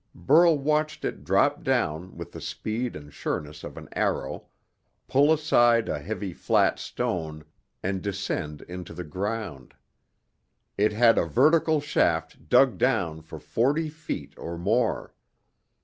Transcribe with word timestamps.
Burl 0.15 0.57
watched 0.57 1.05
it 1.05 1.23
drop 1.23 1.63
down 1.63 2.17
with 2.17 2.31
the 2.31 2.41
speed 2.41 2.95
and 2.95 3.13
sureness 3.13 3.63
of 3.63 3.77
an 3.77 3.87
arrow, 3.91 4.47
pull 5.07 5.31
aside 5.31 5.87
a 5.87 5.99
heavy, 5.99 6.33
flat 6.33 6.79
stone, 6.79 7.45
and 7.83 8.01
descend 8.01 8.63
into 8.63 8.95
the 8.95 9.03
ground. 9.03 9.75
It 10.75 10.91
had 10.91 11.19
a 11.19 11.25
vertical 11.25 11.79
shaft 11.81 12.49
dug 12.49 12.79
down 12.79 13.21
for 13.21 13.37
forty 13.37 13.89
feet 13.89 14.33
or 14.39 14.57
more. 14.57 15.13